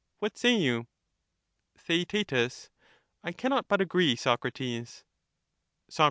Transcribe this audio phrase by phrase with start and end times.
[0.17, 0.87] What say you?
[1.77, 2.33] Theaet
[3.23, 5.03] I cannot but agree, Socrates.
[5.91, 5.99] Soc.